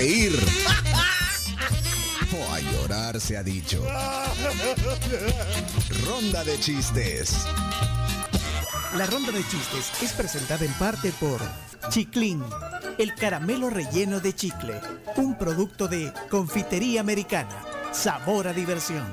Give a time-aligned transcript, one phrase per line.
[0.00, 0.32] reír
[2.32, 3.84] o a llorar se ha dicho.
[6.06, 7.44] Ronda de chistes.
[8.96, 11.38] La ronda de chistes es presentada en parte por
[11.90, 12.42] Chiclin,
[12.96, 14.80] el caramelo relleno de chicle,
[15.16, 17.62] un producto de confitería americana.
[17.92, 19.06] Sabor a diversión.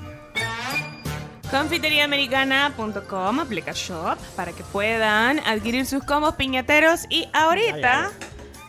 [1.51, 8.11] Confiteriaamericana.com aplica shop para que puedan adquirir sus combos piñateros y ahorita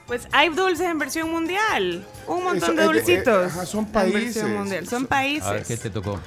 [0.08, 2.04] pues hay dulces en versión mundial.
[2.26, 3.52] Un montón Eso, de eh, eh, dulcitos.
[3.52, 4.14] ajá, son en países.
[4.34, 4.88] versión mundial.
[4.88, 5.68] Son A ver, países.
[5.68, 6.18] ¿qué te tocó?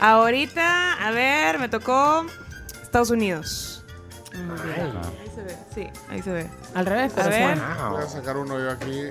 [0.00, 2.24] Ahorita, a ver, me tocó
[2.82, 3.84] Estados Unidos.
[4.32, 6.46] Ahí se ve, sí, ahí se ve.
[6.74, 7.56] Al revés, A pero ver.
[7.56, 7.88] suena.
[7.90, 9.10] Voy a sacar uno yo aquí.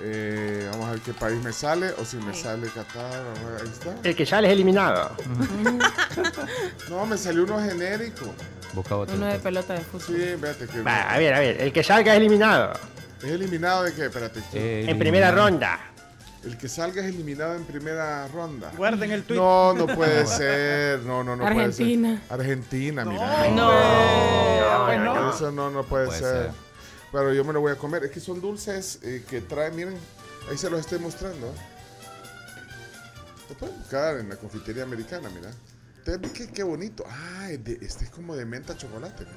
[0.00, 3.04] Eh, vamos a ver qué país me sale o si me sale Qatar.
[3.04, 3.94] a ver, Ahí está.
[4.08, 5.10] El que sale es eliminado.
[6.88, 8.26] No, me salió uno genérico.
[8.72, 9.14] Busca otro.
[9.16, 10.02] Uno de pelota de fútbol.
[10.16, 11.60] Sí, espérate que Va, a ver, a ver.
[11.60, 12.72] El que salga es eliminado.
[13.22, 14.40] Es eliminado de qué, espérate.
[14.52, 15.78] Eh, En primera ronda.
[16.44, 18.70] El que salga es eliminado en primera ronda.
[18.76, 19.36] Guarden el tweet.
[19.40, 21.00] No, no puede ser.
[21.00, 22.08] No, no, no Argentina.
[22.08, 22.32] puede ser.
[22.40, 23.48] Argentina, mira.
[23.50, 24.86] No.
[24.86, 25.30] pues no.
[25.34, 26.42] Eso no, no puede, Puede ser.
[26.44, 26.50] ser.
[27.10, 28.04] Pero yo me lo voy a comer.
[28.04, 29.96] Es que son dulces eh, que traen, miren,
[30.50, 31.52] ahí se los estoy mostrando.
[33.48, 35.50] Lo pueden buscar en la confitería americana, mira.
[36.32, 37.04] Qué, qué bonito.
[37.08, 39.24] Ah, de- este es como de menta chocolate.
[39.24, 39.36] mira.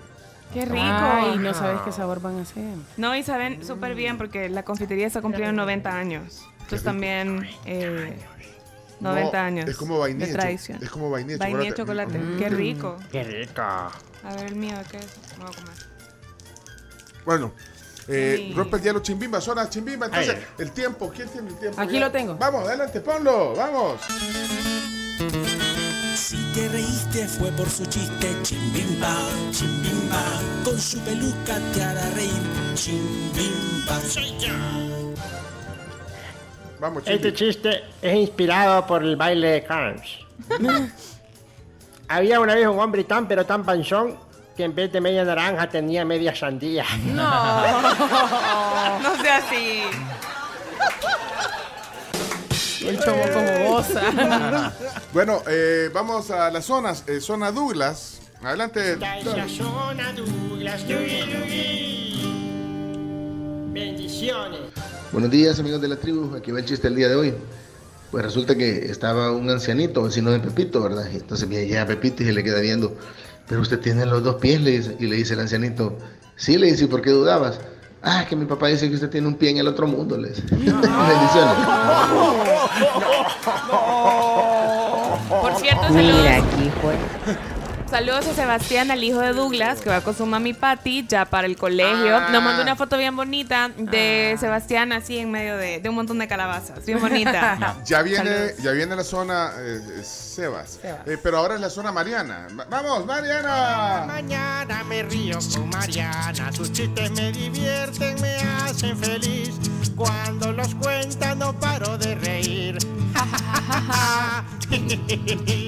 [0.53, 0.77] Qué rico.
[0.83, 2.63] Ay, no sabes qué sabor van a hacer.
[2.97, 6.43] No, y saben súper bien porque la confitería está cumpliendo 90 años.
[6.61, 8.17] Entonces también eh,
[8.99, 10.27] 90 No, años Es como vainilla.
[10.27, 10.79] de tradición.
[10.81, 12.19] Es como vainilla, Vainilla de chocolate.
[12.37, 12.97] Qué rico.
[13.11, 13.61] Qué rico.
[13.61, 13.91] A
[14.35, 15.07] ver el mío, ¿qué es?
[15.37, 15.73] Me voy a comer.
[17.25, 17.53] Bueno,
[18.07, 18.53] eh, Sí.
[18.55, 20.07] rompe el hielo Chimbimba, zona Chimbimba.
[20.07, 21.79] Entonces, el tiempo, ¿quién tiene el tiempo?
[21.81, 21.99] Aquí Ya.
[22.01, 22.35] lo tengo.
[22.35, 23.99] Vamos, adelante, ponlo, vamos.
[27.11, 29.13] Si te reíste fue por su chiste, chimbimba,
[29.51, 30.23] chimbimba,
[30.63, 32.31] con su peluca te hará reír,
[32.73, 33.99] chimbimba.
[34.07, 34.53] Soy yo.
[36.79, 40.19] Vamos, Este chiste es inspirado por el baile de Carnes.
[42.07, 44.17] Había una vez un hombre tan pero tan panzón
[44.55, 46.85] que en vez de media naranja tenía media sandía.
[47.05, 47.21] No
[49.21, 49.83] sea así.
[52.85, 54.73] Él tomó como goza.
[55.13, 57.03] Bueno, eh, vamos a las zonas.
[57.07, 58.19] eh, zona Douglas.
[58.41, 58.97] Adelante.
[59.47, 60.83] zona Douglas,
[63.71, 64.59] Bendiciones.
[65.11, 67.33] Buenos días amigos de la tribu, aquí va el chiste el día de hoy.
[68.09, 71.07] Pues resulta que estaba un ancianito, vecino de Pepito, ¿verdad?
[71.13, 72.97] Y entonces viene llega Pepito y se le queda viendo.
[73.47, 75.97] Pero usted tiene los dos pies, le dice, y le dice el ancianito.
[76.35, 77.59] Sí, le dice, ¿y por qué dudabas?
[78.03, 80.29] Ah, que mi papá dice que usted tiene un pie en el otro mundo, le
[80.29, 80.41] dice.
[80.49, 81.55] Bendiciones.
[85.29, 86.25] Por cierto, saludos.
[87.91, 91.45] Saludos a Sebastián, al hijo de Douglas, que va con su mami Patty ya para
[91.45, 92.15] el colegio.
[92.15, 92.29] Ah.
[92.31, 96.17] Nos mandó una foto bien bonita de Sebastián así en medio de, de un montón
[96.17, 96.85] de calabazas.
[96.85, 97.75] Bien bonita.
[97.85, 98.57] Ya viene, Saludos.
[98.63, 100.79] ya viene la zona eh, eh, Sebas.
[100.81, 101.05] Sebas.
[101.07, 102.47] Eh, pero ahora es la zona Mariana.
[102.57, 104.05] Va- Vamos, Mariana.
[104.07, 109.51] Mañana me río con Mariana, sus chistes me divierten, me hacen feliz.
[109.97, 112.77] Cuando los cuenta no paro de reír.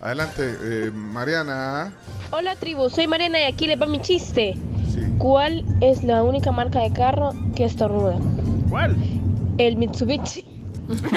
[0.00, 1.92] Adelante, eh, Mariana.
[2.30, 4.54] Hola tribu, soy Mariana y aquí le va mi chiste.
[4.92, 5.00] Sí.
[5.18, 8.16] ¿Cuál es la única marca de carro que estornuda?
[8.70, 8.96] ¿Cuál?
[9.58, 10.44] El Mitsubishi.
[10.90, 11.08] Está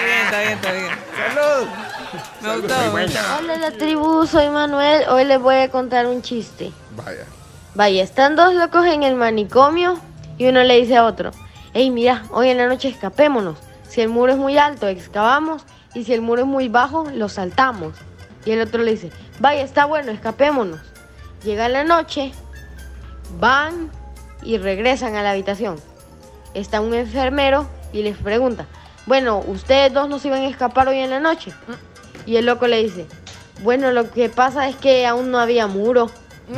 [0.00, 0.90] bien, está bien, está bien.
[1.34, 1.68] ¡Salud!
[2.42, 2.74] Me gustó.
[3.38, 5.08] Hola la tribu, soy Manuel.
[5.08, 6.72] Hoy les voy a contar un chiste.
[6.96, 7.24] Vaya.
[7.74, 9.98] Vaya, están dos locos en el manicomio
[10.38, 11.32] y uno le dice a otro,
[11.74, 13.58] hey mira, hoy en la noche escapémonos.
[13.86, 15.62] Si el muro es muy alto, excavamos
[15.96, 17.94] y si el muro es muy bajo, lo saltamos.
[18.44, 20.78] Y el otro le dice, vaya, está bueno, escapémonos.
[21.42, 22.32] Llega la noche,
[23.40, 23.90] van
[24.42, 25.80] y regresan a la habitación.
[26.52, 28.66] Está un enfermero y les pregunta,
[29.06, 31.54] bueno, ¿ustedes dos no se iban a escapar hoy en la noche?
[32.26, 33.06] Y el loco le dice,
[33.62, 36.10] bueno, lo que pasa es que aún no había muro.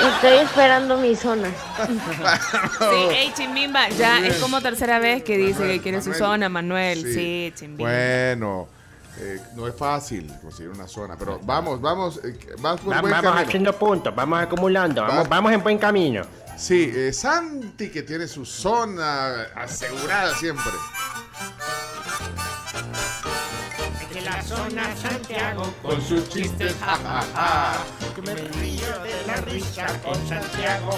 [0.00, 1.48] Estoy esperando mi zona.
[1.48, 6.18] Sí, hey, Chimbimba, ya es como tercera vez que dice que quiere su Manuel.
[6.18, 7.02] zona, Manuel.
[7.02, 7.90] Sí, Chimbimba.
[7.90, 8.68] Bueno,
[9.20, 13.12] eh, no es fácil conseguir una zona, pero vamos, vamos, eh, vas por Va- buen
[13.12, 13.48] vamos camino.
[13.48, 15.28] haciendo puntos, vamos acumulando, vamos, Va.
[15.28, 16.22] vamos en buen camino.
[16.56, 20.72] Sí, eh, Santi que tiene su zona asegurada siempre.
[24.46, 27.84] Zona Santiago, Con sus chistes, jajaja.
[28.14, 30.90] que me río de la risa con Santiago.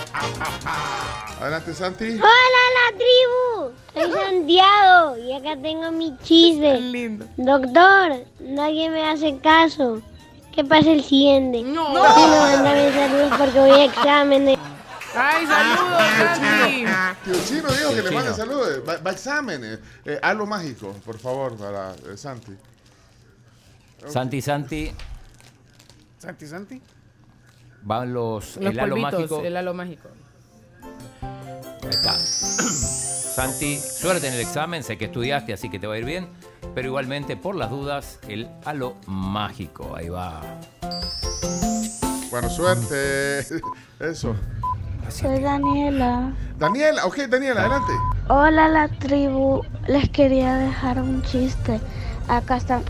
[1.40, 2.04] Adelante, Santi.
[2.20, 3.72] ¡Hola la tribu!
[3.94, 6.78] Soy Santiago y acá tengo mi chiste.
[6.80, 7.26] lindo.
[7.36, 10.02] Doctor, nadie me hace caso.
[10.54, 11.62] ¿Qué pasa el siguiente?
[11.62, 11.94] No.
[11.94, 14.58] Me manda mis saludos porque voy a exámenes.
[15.16, 16.84] Ay, saludos, Santi.
[17.24, 18.82] Tío Chino dijo que le mande saludos.
[18.86, 19.78] Va, va a exámenes.
[20.04, 22.52] Eh, halo mágico, por favor, para eh, Santi.
[24.06, 24.92] Santi, Santi,
[26.18, 26.82] Santi, Santi.
[27.82, 29.40] van los, Los el halo mágico.
[29.42, 30.08] el halo mágico.
[31.22, 32.12] Ahí está.
[32.12, 36.28] Santi, suerte en el examen, sé que estudiaste, así que te va a ir bien.
[36.74, 39.94] Pero igualmente, por las dudas, el halo mágico.
[39.96, 40.40] Ahí va.
[42.30, 43.40] Bueno, suerte.
[44.00, 44.34] Eso.
[45.08, 46.32] Soy Daniela.
[46.58, 47.92] Daniela, ok, Daniela, adelante.
[48.28, 51.80] Hola la tribu, les quería dejar un chiste.
[52.28, 52.82] Acá está.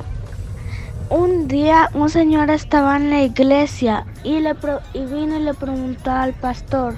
[1.11, 4.55] Un día un señor estaba en la iglesia y, le
[4.93, 6.97] y vino y le preguntó al pastor,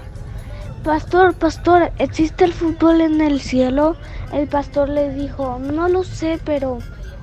[0.82, 3.96] Pastor, pastor, ¿existe el fútbol en el cielo?
[4.32, 6.78] El pastor le dijo, no lo sé, pero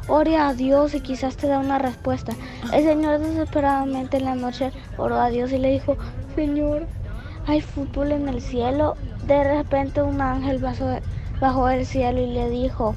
[0.07, 2.34] ore a Dios y quizás te da una respuesta.
[2.72, 5.98] El señor desesperadamente en la noche oró a Dios y le dijo,
[6.36, 6.88] Señor,
[7.48, 8.95] hay fútbol en el cielo.
[9.25, 11.00] De repente un ángel bajó,
[11.42, 12.95] bajó del cielo y le dijo,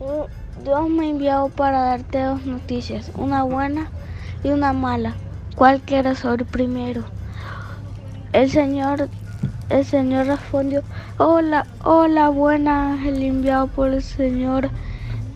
[0.00, 0.26] "Oh,
[0.64, 3.92] Dios me envió para darte dos noticias, una buena
[4.42, 5.16] y una mala.
[5.56, 7.04] ¿Cuál quieres oír primero?
[8.32, 9.08] El Señor,
[9.70, 10.84] el Señor respondió,
[11.16, 14.70] hola, hola, buena ángel enviado por el Señor.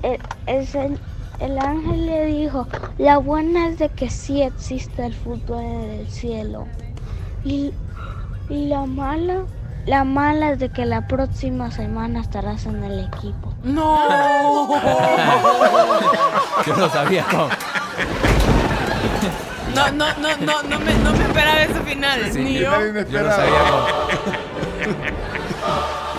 [0.02, 1.00] El, el
[1.40, 2.68] el ángel le dijo,
[2.98, 6.68] la buena es de que sí existe el fútbol en el cielo.
[7.42, 7.74] Y,
[8.48, 9.46] y la mala,
[9.86, 13.54] la mala es de que la próxima semana estarás en el equipo.
[13.62, 13.98] No.
[16.66, 17.48] Yo no sabía cómo.
[19.74, 22.20] No, no, no, no, no me, no me esperaba ese final.
[22.32, 22.80] Sí, Ni yo yo.
[23.22, 23.86] No sabía cómo.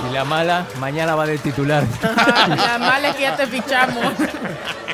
[0.10, 1.84] Y la mala, mañana va de titular.
[2.50, 4.04] La mala es que ya te fichamos.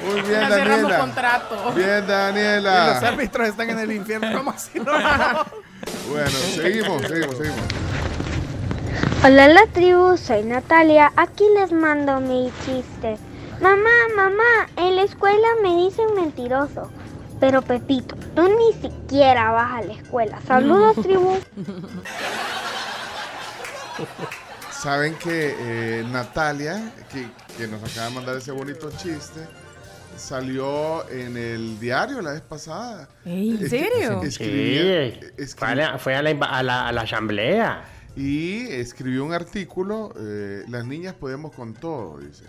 [0.06, 1.00] Muy bien, Ya cerramos Daniela.
[1.00, 1.72] contrato.
[1.76, 2.98] Bien, Y los Daniela.
[3.00, 4.38] árbitros están en el infierno.
[4.38, 4.80] ¿Cómo así?
[4.86, 4.92] No.
[6.12, 7.60] Bueno, seguimos, seguimos, seguimos.
[9.24, 11.12] Hola la tribu, soy Natalia.
[11.16, 13.18] Aquí les mando mi chiste.
[13.62, 16.90] Mamá, mamá, en la escuela me dicen mentiroso.
[17.40, 20.40] Pero Pepito, tú ni siquiera vas a la escuela.
[20.48, 21.38] Saludos, tribu.
[24.72, 27.28] Saben que eh, Natalia, que,
[27.58, 29.42] que nos acaba de mandar ese bonito chiste,
[30.18, 33.08] salió en el diario la vez pasada.
[33.26, 34.22] ¿en Es- serio?
[34.24, 37.84] escribía- Sí, fue a la, fue a la, a la- a la asamblea.
[38.16, 42.46] Y escribió un artículo, eh, Las niñas podemos con todo, dice.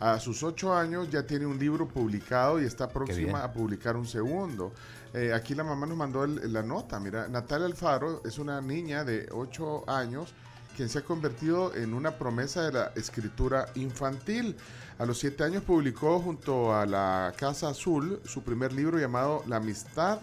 [0.00, 4.06] A sus ocho años ya tiene un libro publicado y está próxima a publicar un
[4.06, 4.72] segundo.
[5.14, 9.04] Eh, aquí la mamá nos mandó el- la nota, mira, Natalia Alfaro es una niña
[9.04, 10.32] de ocho años
[10.76, 14.56] quien se ha convertido en una promesa de la escritura infantil.
[14.98, 19.56] A los siete años publicó junto a la Casa Azul su primer libro llamado La
[19.56, 20.18] amistad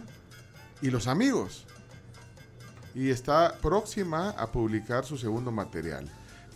[0.81, 1.65] y los amigos
[2.95, 6.07] y está próxima a publicar su segundo material,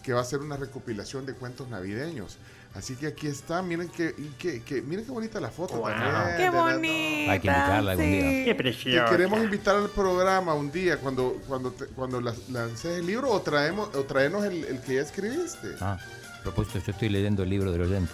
[0.03, 2.37] que va a ser una recopilación de cuentos navideños.
[2.75, 5.89] Así que aquí está, miren que, y que, que- miren qué bonita la foto Wow.
[5.89, 6.37] también.
[6.37, 7.31] Qué bonita.
[7.33, 8.21] Hay que invitarla algún día.
[8.21, 9.11] Qué Te precioso.
[9.11, 13.41] queremos invitar al programa un día cuando cuando te- cuando la- lances el libro o
[13.41, 15.67] traemos o traemos el, el que ya escribiste.
[15.81, 15.99] Ah,
[16.41, 18.11] propuesto, yo estoy leyendo el libro del oyente.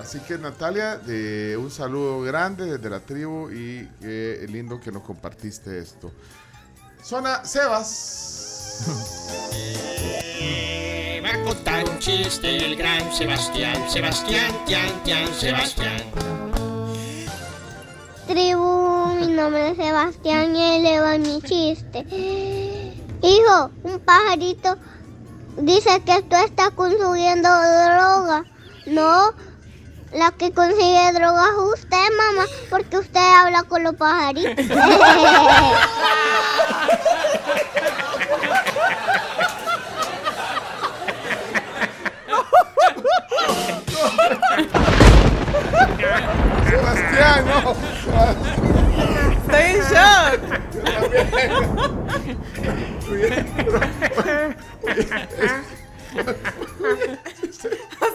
[0.00, 5.02] Así que Natalia, de un saludo grande desde la tribu y qué lindo que nos
[5.02, 6.12] compartiste esto.
[7.02, 8.82] Zona Sebas.
[9.52, 16.02] Eh, Va a contar un chiste el gran Sebastián, Sebastián, Tian, Tian, Sebastián.
[18.26, 22.04] Tribu, mi nombre es Sebastián y le va mi chiste.
[23.22, 24.76] Hijo, un pajarito
[25.56, 28.44] dice que tú estás consumiendo droga.
[28.86, 29.32] No,
[30.16, 34.64] la que consigue droga es usted, mamá, porque usted habla con los pajaritos.
[46.68, 47.76] Sebastián, no.
[49.42, 50.40] Estoy en shock.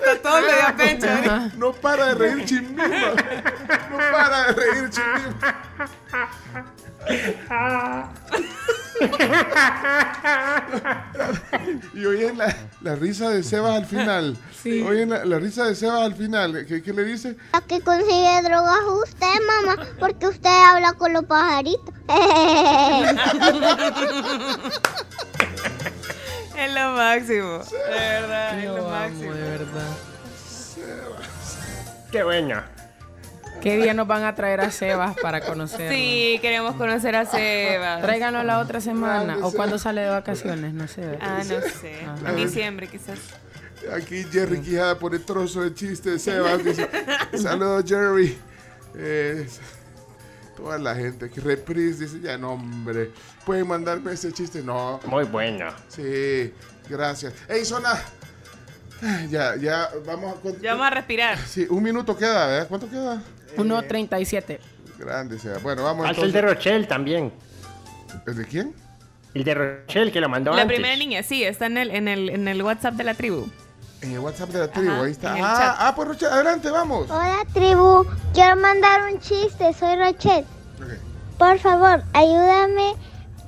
[0.07, 1.07] Hasta todo me dio pecho.
[1.07, 1.51] ¿eh?
[1.57, 2.87] No para de reír chimbima.
[2.87, 5.35] No para de reír chimbima.
[11.93, 14.37] Y oyen la, la risa de Sebas al final.
[14.61, 14.81] Sí.
[14.81, 16.65] Oyen la, la risa de Sebas al final.
[16.67, 17.35] ¿Qué, qué le dice?
[17.53, 19.33] La que consigue droga es usted,
[19.65, 21.93] mamá, porque usted habla con los pajaritos.
[26.61, 27.57] Es lo máximo.
[27.59, 29.33] De verdad, es Lo máximo.
[29.33, 29.97] de verdad.
[32.11, 32.61] Qué bueno.
[33.61, 35.91] ¿Qué día nos van a traer a Sebas para conocerlo?
[35.95, 38.01] Sí, queremos conocer a Sebas.
[38.01, 39.37] Tráiganlo la otra semana.
[39.41, 40.73] ¿O cuando sale de vacaciones?
[40.73, 41.17] No sé.
[41.21, 41.99] Ah, no sé.
[42.27, 43.19] En diciembre quizás.
[43.93, 46.63] Aquí Jerry Quijada pone trozo de chiste de Sebas.
[46.63, 46.89] Dice,
[47.37, 48.37] saludos Jerry.
[48.95, 49.47] Eh,
[50.61, 53.11] toda la gente que reprise dice, ya no hombre.
[53.45, 54.61] ¿Pueden mandarme ese chiste?
[54.61, 54.99] No.
[55.07, 55.73] Muy bueno.
[55.87, 56.53] Sí,
[56.87, 57.33] gracias.
[57.49, 57.99] Ey, Zona.
[59.31, 60.61] Ya, ya, vamos a...
[60.61, 61.37] Ya vamos a respirar.
[61.39, 62.67] Sí, un minuto queda, ¿verdad?
[62.67, 63.23] ¿Cuánto queda?
[63.57, 64.59] 1.37.
[64.99, 65.57] Grande sea.
[65.57, 67.33] Bueno, vamos Falta el de Rochelle también.
[68.27, 68.75] ¿El de quién?
[69.33, 70.75] El de Rochelle, que lo mandó La antes.
[70.77, 73.47] primera niña, sí, está en el, en el, en el WhatsApp de la tribu.
[74.01, 75.35] En el WhatsApp de la tribu, Ajá, ahí está.
[75.39, 77.09] Ah, ah, pues Rochelle, adelante, vamos.
[77.09, 80.45] Hola tribu, quiero mandar un chiste, soy Rochelle.
[81.37, 82.95] Por favor, ayúdame.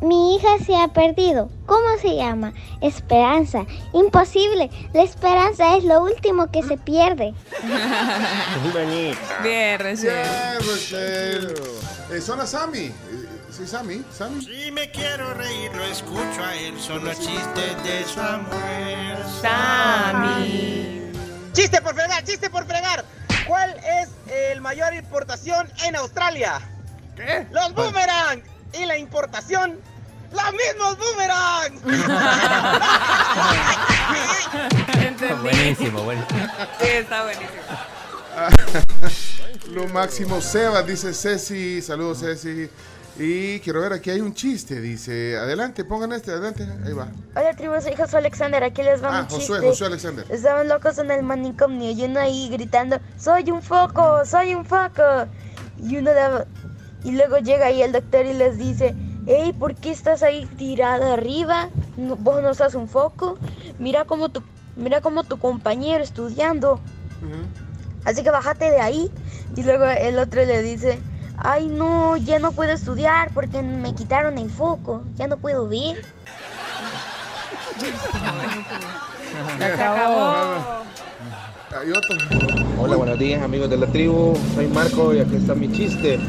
[0.01, 1.49] Mi hija se ha perdido.
[1.65, 2.53] ¿Cómo se llama?
[2.81, 3.65] Esperanza.
[3.93, 4.69] Imposible.
[4.93, 7.33] La esperanza es lo último que se pierde.
[9.43, 10.23] Bien, Rochelle.
[10.23, 11.53] Bien, Rochelle.
[12.11, 12.87] Eh, Zona Sammy.
[12.87, 13.22] Eh,
[13.55, 14.03] Sí, Sammy.
[14.11, 14.43] Sammy.
[14.43, 16.73] Si me quiero reír, lo escucho a él.
[16.79, 19.15] Son los chistes de Samuel.
[19.41, 21.11] Sammy.
[21.53, 23.05] Chiste por fregar, chiste por fregar.
[23.45, 24.09] ¿Cuál es
[24.49, 26.61] el mayor importación en Australia?
[27.15, 27.45] ¿Qué?
[27.51, 28.41] Los boomerang.
[28.73, 29.79] Y la importación,
[30.31, 31.79] los mismos boomerang.
[35.41, 36.39] Buenísimo, buenísimo.
[36.81, 37.61] Sí, está buenísimo.
[39.73, 41.83] Lo máximo Sebas, dice Ceci.
[41.83, 42.67] Saludos, Ceci.
[43.17, 45.37] Y quiero ver, aquí hay un chiste, dice.
[45.37, 46.67] Adelante, pongan este, adelante.
[46.83, 47.09] Ahí va.
[47.35, 49.53] Hola tribu, soy Josué Alexander, aquí les va Ah, un chiste.
[49.53, 50.25] Josué, Josué Alexander.
[50.29, 55.03] Estaban locos en el manicomio y uno ahí gritando, soy un foco, soy un foco.
[55.79, 56.45] Y uno daba-
[57.03, 58.95] y luego llega ahí el doctor y les dice,
[59.27, 61.69] hey, ¿por qué estás ahí tirado arriba?
[61.97, 63.37] No- ¿Vos no sos un foco?
[63.77, 64.41] Mira como tu,
[64.75, 66.79] mira como tu compañero estudiando.
[68.05, 69.11] Así que bájate de ahí.
[69.55, 70.99] Y luego el otro le dice,
[71.37, 76.03] ay no, ya no puedo estudiar porque me quitaron el foco, ya no puedo ver.
[79.57, 80.83] Se acabó.
[81.79, 82.17] Hay otro.
[82.79, 86.19] Hola, buenos días amigos de la tribu, soy Marco y aquí está mi chiste.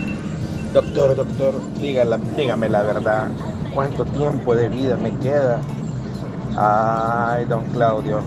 [0.72, 3.28] Doctor, doctor, dígala, dígame la verdad,
[3.74, 5.60] ¿cuánto tiempo de vida me queda?
[6.56, 8.22] Ay, don Claudio,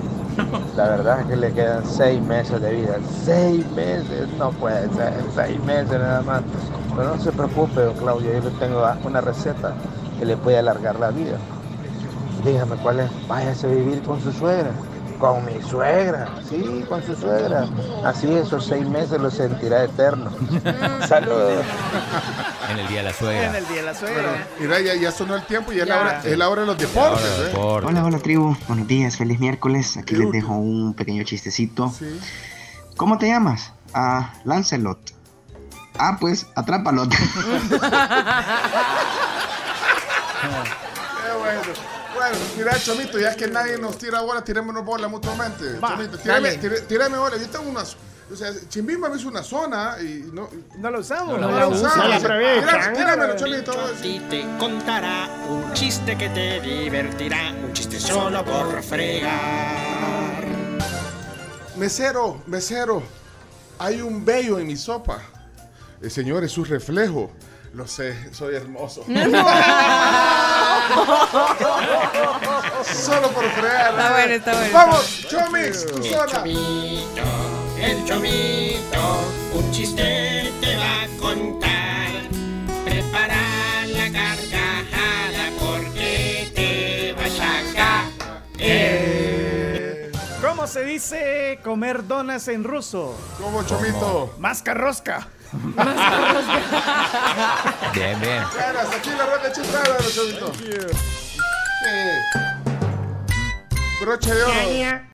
[0.75, 2.97] la verdad es que le quedan seis meses de vida.
[3.23, 6.41] Seis meses, no puede ser, seis meses nada más.
[6.95, 9.73] Pero no se preocupe, don Claudio, yo le tengo una receta
[10.19, 11.37] que le puede alargar la vida.
[12.43, 14.71] Dígame cuál es, váyase a vivir con su suegra.
[15.19, 17.65] Con mi suegra, sí, con su suegra.
[18.05, 20.29] Así esos seis meses los sentirá eterno.
[21.07, 21.65] Saludos.
[22.69, 23.47] En el día de la suegra.
[23.49, 24.21] En el día de la suegra.
[24.29, 26.01] Bueno, mira, ya, ya sonó el tiempo y es la Ya.
[26.01, 27.25] hora, es la hora de los deportes.
[27.39, 27.43] ¿eh?
[27.45, 27.87] deporte.
[27.87, 29.97] Hola, hola tribu, buenos días, feliz miércoles.
[29.97, 31.91] Aquí les dejo un pequeño chistecito.
[31.97, 32.19] Sí.
[32.95, 33.73] ¿Cómo te llamas?
[33.95, 34.99] Ah, Lancelot.
[35.97, 37.07] Ah, pues, atrápalo.
[37.09, 37.17] Qué
[41.39, 41.61] bueno.
[42.17, 45.79] Bueno, mira, Chomito, ya que nadie nos tira bola, tirémonos bola mutuamente.
[45.79, 47.37] Va, Chomito, tírame, tire- tírame bola.
[47.37, 47.81] Yo tengo una.
[48.29, 50.49] O sea, Chimbimba me hizo una zona y no.
[50.77, 51.39] No lo usamos.
[51.39, 51.97] No, No, la lo usamos.
[51.97, 52.63] No la aprovechan.
[52.93, 53.73] tírame- Tíramelo, Chomito.
[54.03, 57.51] Y te contará un chiste que te divertirá.
[57.63, 60.45] Un chiste solo por fregar.
[61.77, 63.03] Mesero, mesero,
[63.79, 65.21] hay un vello en mi sopa.
[66.01, 67.31] El señor es su reflejo.
[67.73, 69.05] Lo sé, soy hermoso.
[72.83, 73.89] Solo por fregar.
[73.91, 74.73] Está bueno, está bueno.
[74.73, 76.25] Vamos, Chomix, tu El zona.
[76.27, 77.21] chomito,
[77.79, 79.19] el chomito,
[79.53, 82.07] un chiste te va a contar.
[82.85, 87.61] Prepara la carcajada porque te vas a
[88.57, 90.11] caer.
[90.41, 93.15] ¿Cómo se dice comer donas en ruso?
[93.41, 94.33] ¿Cómo, Chomito?
[94.39, 95.27] Mascarrosca.
[97.93, 98.43] Bien, bien.
[98.51, 100.51] Claro, hasta aquí la ronda chiflada, Chomito.
[100.55, 100.71] Sí.
[104.01, 104.53] Broche de oro.